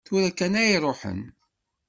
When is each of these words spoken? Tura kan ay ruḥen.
Tura 0.07 0.29
kan 0.37 0.53
ay 0.61 0.73
ruḥen. 0.83 1.21